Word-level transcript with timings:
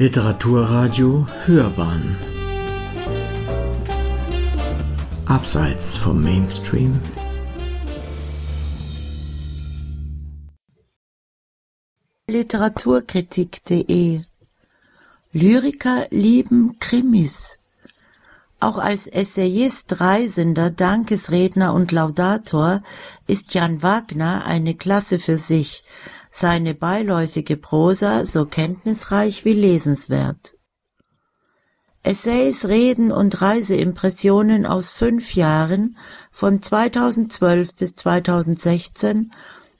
Literaturradio 0.00 1.26
Hörbahn. 1.44 2.16
Abseits 5.26 5.96
vom 5.96 6.22
Mainstream. 6.22 7.00
Literaturkritik.de 12.28 14.20
Lyriker 15.32 16.06
lieben 16.10 16.78
Krimis. 16.78 17.58
Auch 18.60 18.78
als 18.78 19.08
Essayist, 19.08 20.00
Reisender, 20.00 20.70
Dankesredner 20.70 21.74
und 21.74 21.90
Laudator 21.90 22.84
ist 23.26 23.52
Jan 23.54 23.82
Wagner 23.82 24.46
eine 24.46 24.76
Klasse 24.76 25.18
für 25.18 25.36
sich, 25.36 25.82
seine 26.30 26.74
beiläufige 26.74 27.56
Prosa 27.56 28.24
so 28.24 28.44
kenntnisreich 28.44 29.44
wie 29.44 29.54
lesenswert. 29.54 30.54
Essays, 32.02 32.68
Reden 32.68 33.12
und 33.12 33.42
Reiseimpressionen 33.42 34.64
aus 34.66 34.90
fünf 34.90 35.34
Jahren 35.34 35.96
von 36.32 36.62
2012 36.62 37.74
bis 37.74 37.96
2016 37.96 39.32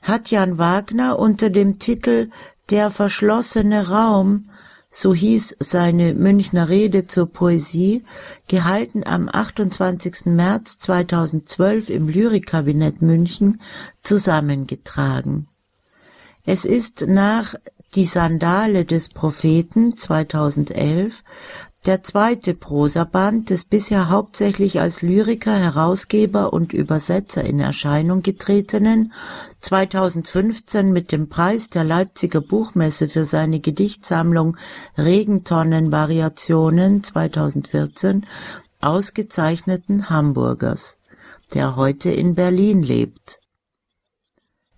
hat 0.03 0.31
Jan 0.31 0.59
Wagner 0.59 1.19
unter 1.19 1.51
dem 1.51 1.79
Titel 1.79 2.31
Der 2.71 2.91
verschlossene 2.91 3.89
Raum, 3.89 4.51
so 4.91 5.15
hieß 5.15 5.57
seine 5.61 6.15
Münchner 6.15 6.69
Rede 6.69 7.07
zur 7.07 7.31
Poesie, 7.33 8.05
gehalten 8.49 9.05
am 9.07 9.29
28. 9.29 10.27
März 10.27 10.79
2012 10.81 11.89
im 11.89 12.09
Lyrikkabinett 12.09 13.01
München, 13.01 13.61
zusammengetragen. 14.03 15.47
Es 16.51 16.65
ist 16.65 17.05
nach 17.07 17.55
Die 17.95 18.07
Sandale 18.07 18.87
des 18.87 19.11
Propheten 19.11 19.99
2011 19.99 21.23
der 21.85 22.03
zweite 22.03 22.55
Prosaband 22.55 23.51
des 23.51 23.67
bisher 23.67 24.09
hauptsächlich 24.09 24.81
als 24.81 25.03
Lyriker, 25.03 25.55
Herausgeber 25.55 26.55
und 26.55 26.73
Übersetzer 26.73 27.45
in 27.45 27.61
Erscheinung 27.61 28.23
getretenen, 28.23 29.13
2015 29.61 30.91
mit 30.91 31.13
dem 31.13 31.29
Preis 31.29 31.69
der 31.69 31.85
Leipziger 31.85 32.41
Buchmesse 32.41 33.11
für 33.11 33.27
seine 33.27 33.61
Gedichtsammlung 33.61 34.57
Regentonnenvariationen 34.97 37.05
2014 37.05 38.25
ausgezeichneten 38.81 40.09
Hamburgers, 40.09 40.97
der 41.53 41.77
heute 41.77 42.11
in 42.11 42.35
Berlin 42.35 42.83
lebt 42.83 43.39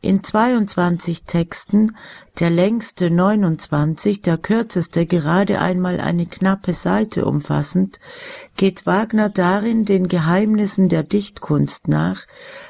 in 0.03 0.25
22 0.25 1.25
Texten, 1.25 1.97
der 2.39 2.49
längste 2.49 3.11
29, 3.11 4.23
der 4.23 4.39
kürzeste 4.39 5.05
gerade 5.05 5.61
einmal 5.61 6.01
eine 6.01 6.25
knappe 6.25 6.73
Seite 6.73 7.27
umfassend, 7.27 8.01
geht 8.57 8.87
Wagner 8.87 9.29
darin 9.29 9.85
den 9.85 10.09
Geheimnissen 10.09 10.89
der 10.89 11.03
Dichtkunst 11.03 11.89
nach, 11.89 12.23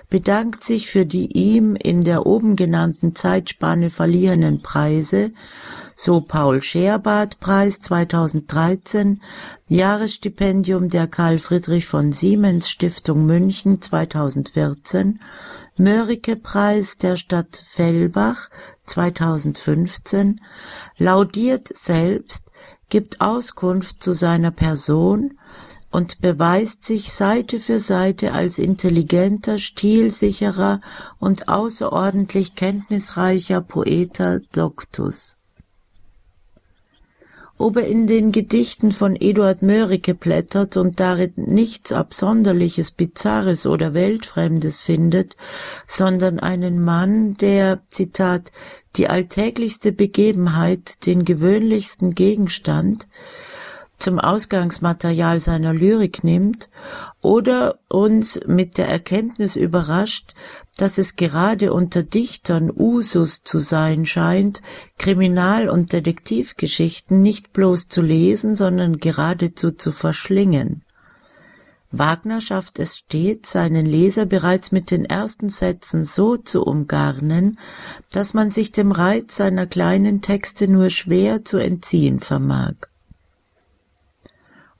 bedankt 0.08 0.64
sich 0.64 0.90
für 0.90 1.06
die 1.06 1.26
ihm 1.36 1.76
in 1.76 2.00
der 2.00 2.26
oben 2.26 2.56
genannten 2.56 3.14
Zeitspanne 3.14 3.90
verliehenen 3.90 4.60
Preise, 4.60 5.30
so 5.94 6.20
Paul 6.20 6.62
Scherbart 6.62 7.38
Preis 7.38 7.78
2013, 7.78 9.20
Jahresstipendium 9.68 10.88
der 10.88 11.06
Karl 11.06 11.38
Friedrich 11.38 11.86
von 11.86 12.12
Siemens 12.12 12.68
Stiftung 12.68 13.24
München 13.24 13.80
2014 13.80 15.20
Mörike-Preis 15.80 16.98
der 16.98 17.16
Stadt 17.16 17.64
Fellbach 17.66 18.50
2015, 18.84 20.42
laudiert 20.98 21.68
selbst, 21.74 22.44
gibt 22.90 23.22
Auskunft 23.22 24.02
zu 24.02 24.12
seiner 24.12 24.50
Person 24.50 25.38
und 25.90 26.20
beweist 26.20 26.84
sich 26.84 27.14
Seite 27.14 27.60
für 27.60 27.80
Seite 27.80 28.34
als 28.34 28.58
intelligenter, 28.58 29.56
stilsicherer 29.56 30.82
und 31.18 31.48
außerordentlich 31.48 32.56
kenntnisreicher 32.56 33.62
Poeta 33.62 34.40
Doctus 34.52 35.34
ob 37.60 37.76
er 37.76 37.86
in 37.86 38.06
den 38.06 38.32
Gedichten 38.32 38.90
von 38.90 39.16
Eduard 39.16 39.60
Mörike 39.60 40.14
blättert 40.14 40.78
und 40.78 40.98
darin 40.98 41.34
nichts 41.36 41.92
Absonderliches, 41.92 42.90
Bizarres 42.90 43.66
oder 43.66 43.92
Weltfremdes 43.92 44.80
findet, 44.80 45.36
sondern 45.86 46.40
einen 46.40 46.82
Mann, 46.82 47.36
der, 47.36 47.80
Zitat, 47.88 48.50
die 48.96 49.08
alltäglichste 49.08 49.92
Begebenheit, 49.92 51.04
den 51.04 51.26
gewöhnlichsten 51.26 52.14
Gegenstand, 52.14 53.06
zum 53.98 54.18
Ausgangsmaterial 54.18 55.38
seiner 55.38 55.74
Lyrik 55.74 56.24
nimmt 56.24 56.70
oder 57.20 57.78
uns 57.90 58.40
mit 58.46 58.78
der 58.78 58.88
Erkenntnis 58.88 59.56
überrascht, 59.56 60.34
dass 60.80 60.96
es 60.96 61.16
gerade 61.16 61.74
unter 61.74 62.02
Dichtern 62.02 62.70
Usus 62.74 63.42
zu 63.44 63.58
sein 63.58 64.06
scheint, 64.06 64.62
Kriminal- 64.96 65.68
und 65.68 65.92
Detektivgeschichten 65.92 67.20
nicht 67.20 67.52
bloß 67.52 67.88
zu 67.88 68.00
lesen, 68.00 68.56
sondern 68.56 68.96
geradezu 68.96 69.72
zu 69.72 69.92
verschlingen. 69.92 70.82
Wagner 71.92 72.40
schafft 72.40 72.78
es 72.78 72.96
stets, 72.96 73.52
seinen 73.52 73.84
Leser 73.84 74.24
bereits 74.24 74.72
mit 74.72 74.90
den 74.90 75.04
ersten 75.04 75.50
Sätzen 75.50 76.04
so 76.04 76.38
zu 76.38 76.62
umgarnen, 76.62 77.58
dass 78.10 78.32
man 78.32 78.50
sich 78.50 78.72
dem 78.72 78.90
Reiz 78.90 79.36
seiner 79.36 79.66
kleinen 79.66 80.22
Texte 80.22 80.66
nur 80.66 80.88
schwer 80.88 81.44
zu 81.44 81.58
entziehen 81.58 82.20
vermag. 82.20 82.89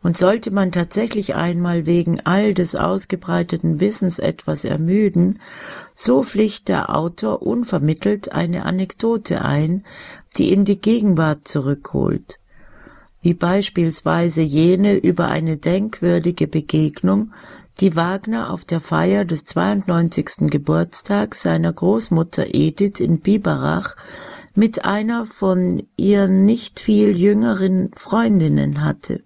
Und 0.03 0.16
sollte 0.16 0.50
man 0.50 0.72
tatsächlich 0.72 1.34
einmal 1.34 1.84
wegen 1.84 2.21
all 2.25 2.55
des 2.55 2.75
ausgebreiteten 2.75 3.81
Wissens 3.81 4.19
etwas 4.19 4.65
ermüden, 4.65 5.41
so 5.94 6.22
pflicht 6.22 6.69
der 6.69 6.97
Autor 6.97 7.43
unvermittelt 7.43 8.33
eine 8.33 8.65
Anekdote 8.65 9.43
ein, 9.43 9.84
die 10.37 10.53
in 10.53 10.65
die 10.65 10.81
Gegenwart 10.81 11.47
zurückholt, 11.47 12.39
wie 13.21 13.34
beispielsweise 13.34 14.41
jene 14.41 14.94
über 14.94 15.28
eine 15.28 15.59
denkwürdige 15.59 16.49
Begegnung, 16.49 17.33
die 17.81 17.97
Wagner 17.97 18.53
auf 18.53 18.65
der 18.65 18.81
Feier 18.81 19.25
des 19.25 19.44
92. 19.44 20.50
Geburtstags 20.50 21.43
seiner 21.43 21.72
Großmutter 21.72 22.55
Edith 22.55 23.00
in 23.00 23.21
Biberach 23.21 23.97
mit 24.55 24.84
einer 24.84 25.27
von 25.27 25.83
ihr 25.97 26.28
nicht 26.28 26.81
viel 26.81 27.16
jüngeren 27.16 27.91
Freundinnen 27.94 28.84
hatte. 28.84 29.22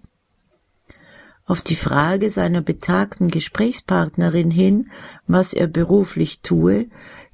Auf 1.47 1.61
die 1.61 1.75
Frage 1.75 2.31
seiner 2.31 2.61
betagten 2.61 3.27
Gesprächspartnerin 3.27 4.49
hin, 4.49 4.89
was 5.27 5.53
er 5.53 5.67
beruflich 5.67 6.39
tue, 6.41 6.87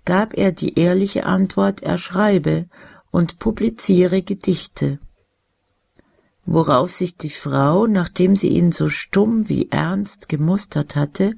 gab 0.03 0.38
er 0.38 0.51
die 0.51 0.77
ehrliche 0.77 1.25
Antwort, 1.25 1.81
er 1.81 1.97
schreibe 1.97 2.66
und 3.11 3.39
publiziere 3.39 4.21
Gedichte. 4.21 5.00
Worauf 6.45 6.91
sich 6.91 7.16
die 7.16 7.29
Frau, 7.29 7.88
nachdem 7.88 8.35
sie 8.35 8.50
ihn 8.50 8.71
so 8.71 8.89
stumm 8.89 9.47
wie 9.47 9.69
ernst 9.71 10.27
gemustert 10.27 10.95
hatte, 10.95 11.35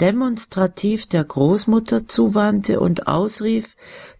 demonstrativ 0.00 1.06
der 1.06 1.24
Großmutter 1.24 2.06
zuwandte 2.08 2.80
und 2.80 3.06
ausrief, 3.06 3.76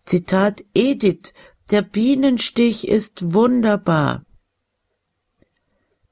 Zitat, 0.07 0.65
Edith, 0.73 1.35
der 1.71 1.83
Bienenstich 1.83 2.89
ist 2.89 3.35
wunderbar. 3.35 4.24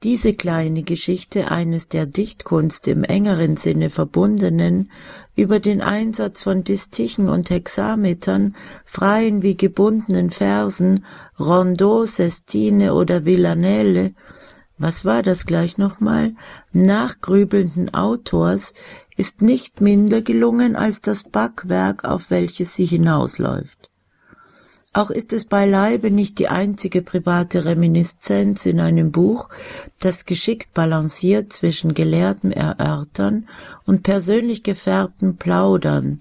Diese 0.03 0.33
kleine 0.33 0.83
Geschichte 0.83 1.49
eines 1.49 1.87
der 1.87 2.05
Dichtkunst 2.05 2.89
im 2.89 3.05
engeren 3.05 3.55
Sinne 3.55 3.89
verbundenen, 3.89 4.91
über 5.33 5.61
den 5.61 5.81
Einsatz 5.81 6.43
von 6.43 6.65
Distichen 6.65 7.29
und 7.29 7.49
Hexametern, 7.49 8.53
freien 8.83 9.43
wie 9.43 9.55
gebundenen 9.55 10.29
Versen, 10.29 11.05
Rondeau, 11.39 12.03
Sestine 12.03 12.93
oder 12.93 13.23
Villanelle, 13.23 14.11
was 14.77 15.05
war 15.05 15.23
das 15.23 15.45
gleich 15.45 15.77
nochmal, 15.77 16.35
nachgrübelnden 16.73 17.93
Autors, 17.93 18.73
ist 19.15 19.41
nicht 19.41 19.79
minder 19.79 20.21
gelungen 20.21 20.75
als 20.75 20.99
das 20.99 21.23
Backwerk, 21.23 22.03
auf 22.03 22.29
welches 22.29 22.75
sie 22.75 22.85
hinausläuft. 22.85 23.92
Auch 24.95 25.09
ist 25.09 25.33
es 25.33 25.45
beileibe 25.45 26.11
nicht 26.11 26.37
die 26.37 26.49
einzige 26.49 27.01
private 27.01 27.65
Reminiszenz 27.65 28.67
in 28.67 28.79
einem 28.79 29.11
Buch, 29.11 29.49
das 29.99 30.25
geschickt 30.25 30.75
balanciert 30.75 31.51
zwischen 31.51 31.95
gelehrtem 31.95 32.51
Erörtern 32.51 33.49
und 33.87 34.03
persönlich 34.03 34.61
gefärbtem 34.61 35.37
Plaudern, 35.37 36.19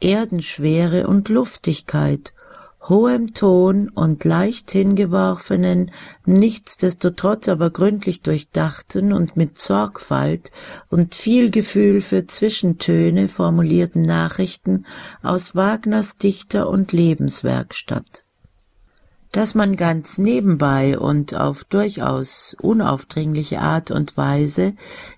Erdenschwere 0.00 1.06
und 1.06 1.30
Luftigkeit, 1.30 2.34
hohem 2.88 3.32
Ton 3.32 3.88
und 3.88 4.24
leicht 4.24 4.70
hingeworfenen, 4.70 5.90
nichtsdestotrotz 6.26 7.48
aber 7.48 7.70
gründlich 7.70 8.20
durchdachten 8.20 9.12
und 9.12 9.36
mit 9.36 9.58
Sorgfalt 9.58 10.52
und 10.90 11.14
viel 11.14 11.50
Gefühl 11.50 12.00
für 12.00 12.26
Zwischentöne 12.26 13.28
formulierten 13.28 14.02
Nachrichten 14.02 14.86
aus 15.22 15.54
Wagners 15.54 16.18
Dichter- 16.18 16.68
und 16.68 16.92
Lebenswerkstatt. 16.92 18.24
Dass 19.34 19.56
man 19.56 19.74
ganz 19.74 20.16
nebenbei 20.16 20.96
und 20.96 21.34
auf 21.34 21.64
durchaus 21.64 22.54
unaufdringliche 22.60 23.60
Art 23.60 23.90
und 23.90 24.16
Weise 24.16 24.74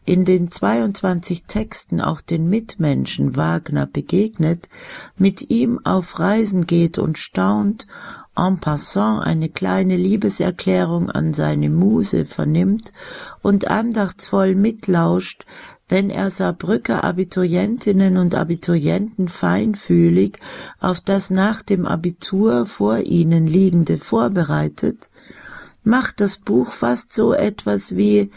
in 0.07 0.25
den 0.25 0.51
22 0.51 1.43
Texten 1.43 2.01
auch 2.01 2.23
den 2.23 2.49
Mitmenschen 2.49 3.37
Wagner 3.37 3.85
begegnet, 3.85 4.71
mit 5.19 5.51
ihm 5.51 5.81
auf 5.85 6.19
Reisen 6.19 6.67
geht 6.67 6.97
und 6.97 7.19
staunt, 7.19 7.87
en 8.35 8.59
passant 8.59 9.23
eine 9.23 9.51
kleine 9.51 9.97
Liebeserklärung 9.97 11.11
an 11.11 11.35
seine 11.35 11.69
Muse 11.69 12.25
vernimmt 12.25 12.95
und 13.43 13.71
andachtsvoll 13.71 14.55
mitlauscht, 14.55 15.45
wenn 15.89 16.11
er 16.11 16.31
Saarbrücker 16.31 17.05
Abiturientinnen 17.05 18.17
und 18.17 18.35
Abiturienten 18.35 19.29
feinfühlig 19.29 20.39
auf 20.81 21.01
das 21.01 21.31
nach 21.31 21.63
dem 21.63 21.87
Abitur 21.87 22.67
vor 22.67 22.99
ihnen 22.99 23.47
liegende 23.47 23.99
vorbereitet, 23.99 25.11
macht 25.85 26.21
das 26.21 26.39
Buch 26.39 26.73
fast 26.73 27.13
so 27.13 27.33
etwas 27.33 27.97
wie 27.97 28.31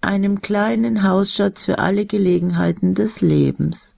einem 0.00 0.40
kleinen 0.40 1.06
Hausschatz 1.06 1.64
für 1.64 1.78
alle 1.78 2.06
Gelegenheiten 2.06 2.94
des 2.94 3.20
Lebens. 3.20 3.94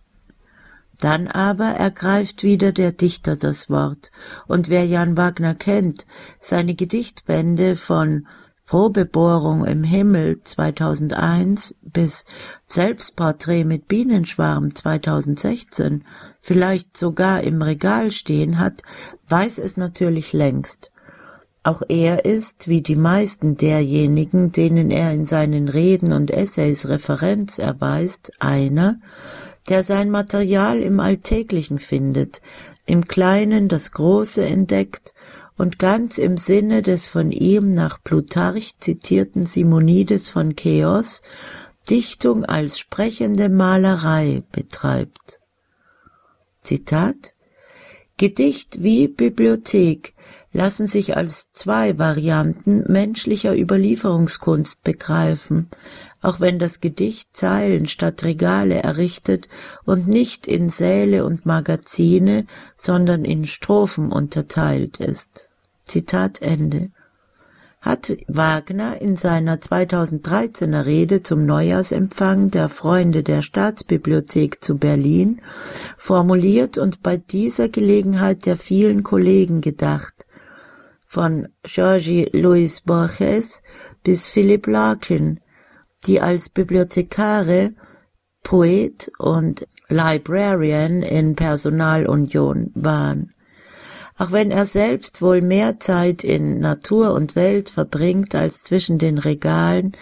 Dann 0.99 1.27
aber 1.27 1.67
ergreift 1.67 2.43
wieder 2.43 2.71
der 2.71 2.93
Dichter 2.93 3.37
das 3.37 3.71
Wort, 3.71 4.12
und 4.47 4.69
wer 4.69 4.85
Jan 4.85 5.17
Wagner 5.17 5.55
kennt, 5.55 6.06
seine 6.38 6.75
Gedichtbände 6.75 7.77
von 7.77 8.27
Probebohrung 8.73 9.67
im 9.67 9.85
Himmel 9.85 10.43
2001 10.43 11.75
bis 11.83 12.25
Selbstporträt 12.67 13.65
mit 13.65 13.87
Bienenschwarm 13.87 14.75
2016 14.75 16.05
vielleicht 16.41 16.97
sogar 16.97 17.43
im 17.43 17.61
Regal 17.61 18.11
stehen 18.11 18.59
hat, 18.59 18.81
weiß 19.29 19.59
es 19.59 19.77
natürlich 19.77 20.33
längst. 20.33 20.91
Auch 21.63 21.83
er 21.87 22.25
ist, 22.25 22.67
wie 22.67 22.81
die 22.81 22.97
meisten 22.97 23.59
derjenigen, 23.59 24.53
denen 24.53 24.91
er 24.91 25.13
in 25.13 25.27
seinen 25.27 25.69
Reden 25.69 26.11
und 26.15 26.31
Essays 26.31 26.89
Referenz 26.89 27.59
erweist, 27.59 28.33
einer, 28.39 29.01
der 29.69 29.85
sein 29.85 30.11
Material 30.11 30.81
im 30.81 30.99
Alltäglichen 30.99 31.77
findet, 31.77 32.41
im 32.87 33.07
Kleinen 33.07 33.69
das 33.69 33.91
Große 33.93 34.43
entdeckt 34.43 35.13
und 35.62 35.79
ganz 35.79 36.19
im 36.19 36.38
Sinne 36.38 36.82
des 36.82 37.09
von 37.09 37.31
ihm 37.31 37.70
nach 37.70 38.03
Plutarch 38.03 38.81
zitierten 38.81 39.44
Simonides 39.44 40.29
von 40.29 40.56
Cheos 40.56 41.23
Dichtung 41.88 42.44
als 42.44 42.81
sprechende 42.81 43.49
Malerei 43.49 44.43
betreibt. 44.50 45.38
Zitat 46.62 47.35
Gedicht 48.17 48.82
wie 48.82 49.06
Bibliothek 49.06 50.14
lassen 50.53 50.88
sich 50.88 51.17
als 51.17 51.53
zwei 51.53 51.97
Varianten 51.97 52.82
menschlicher 52.91 53.56
Überlieferungskunst 53.56 54.82
begreifen, 54.82 55.70
auch 56.23 56.41
wenn 56.41 56.59
das 56.59 56.81
Gedicht 56.81 57.37
Zeilen 57.37 57.87
statt 57.87 58.25
Regale 58.25 58.82
errichtet 58.82 59.47
und 59.85 60.09
nicht 60.09 60.49
in 60.49 60.69
Säle 60.69 61.25
und 61.25 61.47
Magazine, 61.47 62.47
sondern 62.76 63.25
in 63.25 63.47
Strophen 63.47 64.11
unterteilt 64.11 64.99
ist. 64.99 65.47
Zitat 65.84 66.43
Ende. 66.43 66.90
Hat 67.81 68.17
Wagner 68.29 69.00
in 69.02 69.17
seiner 69.17 69.56
2013er 69.56 70.87
Rede 70.87 71.23
zum 71.23 71.44
Neujahrsempfang 71.44 72.50
der 72.50 72.69
Freunde 72.69 73.25
der 73.25 73.43
Staatsbibliothek 73.43 74.62
zu 74.62 74.79
Berlin 74.79 75.40
formuliert 75.99 76.79
und 76.79 77.02
bei 77.02 77.17
dieser 77.17 77.69
Gelegenheit 77.69 78.46
der 78.46 78.56
vielen 78.56 79.02
Kollegen 79.02 79.61
gedacht, 79.61 80.26
von 81.08 81.49
Georgi 81.64 82.31
Luis 82.32 82.81
Borges 82.81 83.62
bis 84.05 84.28
Philip 84.28 84.67
Larkin, 84.67 85.40
die 86.06 86.20
als 86.20 86.49
Bibliothekare, 86.49 87.75
Poet 88.44 89.11
und 89.19 89.67
Librarian 89.88 91.02
in 91.02 91.37
Personalunion 91.37 92.70
waren. 92.75 93.35
Auch 94.23 94.31
wenn 94.31 94.53
er 94.53 94.67
selbst 94.67 95.21
wohl 95.21 95.41
mehr 95.41 95.81
Zeit 95.81 96.23
in 96.23 96.61
Natur 96.61 97.13
und 97.13 97.35
Welt 97.35 97.71
verbringt 97.71 98.37
als 98.37 98.63
zwischen 98.63 98.97
den 98.99 99.19
Regalen, 99.19 99.97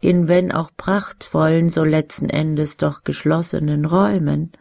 in 0.00 0.28
wenn 0.28 0.50
auch 0.50 0.70
prachtvollen, 0.78 1.68
so 1.68 1.84
letzten 1.84 2.30
Endes 2.30 2.78
doch 2.78 3.04
geschlossenen 3.04 3.84
Räumen, 3.84 4.52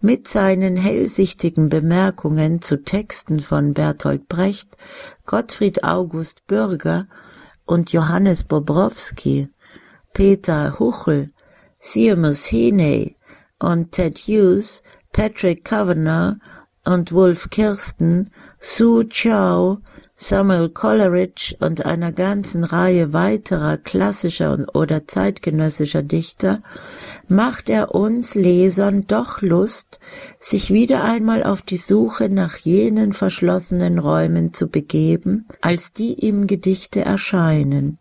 mit 0.00 0.26
seinen 0.26 0.76
hellsichtigen 0.76 1.68
Bemerkungen 1.68 2.60
zu 2.60 2.82
Texten 2.82 3.38
von 3.38 3.72
Bertolt 3.72 4.26
Brecht, 4.26 4.78
Gottfried 5.26 5.84
August 5.84 6.44
Bürger 6.48 7.06
und 7.66 7.92
Johannes 7.92 8.42
Bobrowski, 8.42 9.48
Peter 10.12 10.80
Huchel, 10.80 11.30
Seamus 11.78 12.50
Heaney 12.50 13.14
und 13.60 13.92
Ted 13.92 14.18
Hughes, 14.26 14.82
Patrick 15.12 15.64
Kavanagh 15.64 16.40
und 16.84 17.12
Wolf 17.12 17.50
Kirsten, 17.50 18.30
Sue 18.58 19.06
Chow, 19.08 19.78
Samuel 20.16 20.68
Coleridge 20.68 21.56
und 21.58 21.84
einer 21.84 22.12
ganzen 22.12 22.62
Reihe 22.62 23.12
weiterer 23.12 23.78
klassischer 23.78 24.64
oder 24.72 25.08
zeitgenössischer 25.08 26.02
Dichter 26.02 26.62
macht 27.26 27.68
er 27.68 27.94
uns 27.94 28.36
Lesern 28.36 29.06
doch 29.08 29.42
Lust, 29.42 29.98
sich 30.38 30.72
wieder 30.72 31.02
einmal 31.02 31.42
auf 31.42 31.62
die 31.62 31.78
Suche 31.78 32.28
nach 32.28 32.58
jenen 32.58 33.12
verschlossenen 33.12 33.98
Räumen 33.98 34.52
zu 34.52 34.68
begeben, 34.68 35.48
als 35.60 35.92
die 35.92 36.14
ihm 36.14 36.46
Gedichte 36.46 37.00
erscheinen. 37.00 37.98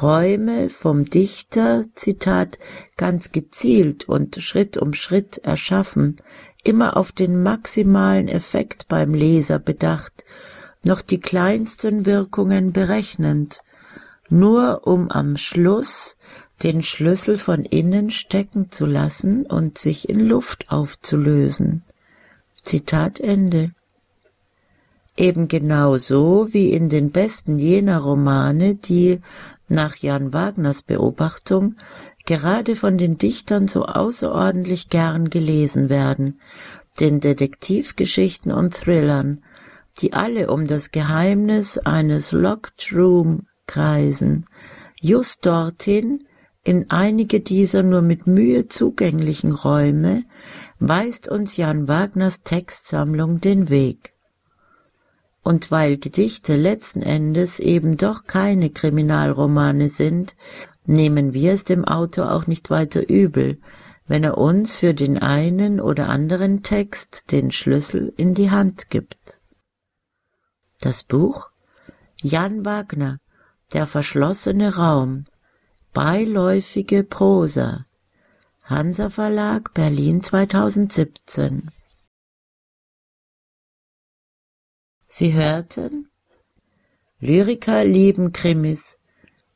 Räume 0.00 0.70
vom 0.70 1.04
Dichter, 1.04 1.84
Zitat, 1.94 2.58
ganz 2.96 3.32
gezielt 3.32 4.08
und 4.08 4.36
Schritt 4.36 4.78
um 4.78 4.94
Schritt 4.94 5.38
erschaffen, 5.38 6.16
immer 6.64 6.96
auf 6.96 7.12
den 7.12 7.42
maximalen 7.42 8.28
Effekt 8.28 8.88
beim 8.88 9.14
Leser 9.14 9.58
bedacht, 9.58 10.24
noch 10.82 11.00
die 11.00 11.20
kleinsten 11.20 12.06
Wirkungen 12.06 12.72
berechnend, 12.72 13.62
nur 14.28 14.86
um 14.86 15.10
am 15.10 15.36
Schluss 15.36 16.16
den 16.62 16.82
Schlüssel 16.82 17.38
von 17.38 17.64
innen 17.64 18.10
stecken 18.10 18.70
zu 18.70 18.86
lassen 18.86 19.46
und 19.46 19.78
sich 19.78 20.08
in 20.08 20.20
Luft 20.20 20.70
aufzulösen. 20.70 21.82
Zitat 22.62 23.18
Ende. 23.20 23.72
Eben 25.16 25.48
genau 25.48 25.96
so 25.96 26.48
wie 26.52 26.70
in 26.70 26.88
den 26.88 27.10
besten 27.10 27.58
jener 27.58 27.98
Romane, 27.98 28.74
die 28.74 29.20
nach 29.68 29.96
Jan 29.96 30.32
Wagners 30.32 30.82
Beobachtung 30.82 31.76
gerade 32.30 32.76
von 32.76 32.96
den 32.96 33.18
Dichtern 33.18 33.66
so 33.66 33.86
außerordentlich 33.86 34.88
gern 34.88 35.30
gelesen 35.30 35.88
werden, 35.88 36.38
den 37.00 37.18
Detektivgeschichten 37.18 38.52
und 38.52 38.72
Thrillern, 38.72 39.42
die 39.98 40.12
alle 40.12 40.52
um 40.52 40.68
das 40.68 40.92
Geheimnis 40.92 41.78
eines 41.78 42.30
Locked 42.30 42.92
Room 42.92 43.48
kreisen, 43.66 44.46
just 45.00 45.44
dorthin, 45.44 46.24
in 46.62 46.88
einige 46.90 47.40
dieser 47.40 47.82
nur 47.82 48.00
mit 48.00 48.28
Mühe 48.28 48.68
zugänglichen 48.68 49.50
Räume, 49.50 50.22
weist 50.78 51.28
uns 51.28 51.56
Jan 51.56 51.88
Wagners 51.88 52.44
Textsammlung 52.44 53.40
den 53.40 53.70
Weg. 53.70 54.12
Und 55.42 55.72
weil 55.72 55.96
Gedichte 55.96 56.54
letzten 56.54 57.02
Endes 57.02 57.58
eben 57.58 57.96
doch 57.96 58.28
keine 58.28 58.70
Kriminalromane 58.70 59.88
sind, 59.88 60.36
nehmen 60.90 61.32
wir 61.32 61.52
es 61.52 61.64
dem 61.64 61.84
Autor 61.84 62.32
auch 62.32 62.46
nicht 62.46 62.68
weiter 62.68 63.08
übel, 63.08 63.60
wenn 64.06 64.24
er 64.24 64.38
uns 64.38 64.76
für 64.76 64.92
den 64.92 65.18
einen 65.18 65.80
oder 65.80 66.08
anderen 66.08 66.62
Text 66.64 67.30
den 67.30 67.52
Schlüssel 67.52 68.12
in 68.16 68.34
die 68.34 68.50
Hand 68.50 68.90
gibt. 68.90 69.40
Das 70.80 71.04
Buch 71.04 71.50
Jan 72.16 72.64
Wagner 72.64 73.20
Der 73.72 73.86
verschlossene 73.86 74.74
Raum 74.76 75.26
Beiläufige 75.92 77.04
Prosa 77.04 77.86
Hansa 78.62 79.10
Verlag 79.10 79.72
Berlin 79.74 80.22
2017 80.22 81.70
Sie 85.06 85.32
hörten 85.34 86.08
Lyriker 87.20 87.84
lieben 87.84 88.32
Krimis 88.32 88.99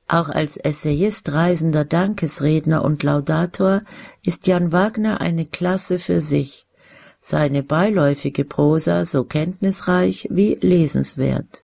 auch 0.06 0.28
als 0.28 0.56
Essayist, 0.56 1.32
reisender 1.32 1.84
Dankesredner 1.84 2.84
und 2.84 3.02
Laudator 3.02 3.82
ist 4.22 4.46
Jan 4.46 4.72
Wagner 4.72 5.20
eine 5.20 5.46
Klasse 5.46 5.98
für 5.98 6.20
sich, 6.20 6.66
seine 7.20 7.62
beiläufige 7.62 8.44
Prosa 8.44 9.06
so 9.06 9.24
kenntnisreich 9.24 10.28
wie 10.30 10.56
lesenswert. 10.60 11.64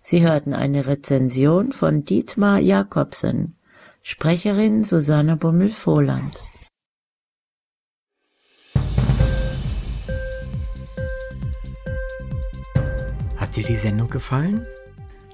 Sie 0.00 0.22
hörten 0.22 0.54
eine 0.54 0.86
Rezension 0.86 1.72
von 1.72 2.04
Dietmar 2.04 2.60
Jakobsen, 2.60 3.58
Sprecherin 4.02 4.84
Susanne 4.84 5.36
Bummel-Vohland. 5.36 6.36
Hat 13.36 13.56
dir 13.56 13.64
die 13.64 13.76
Sendung 13.76 14.08
gefallen? 14.08 14.64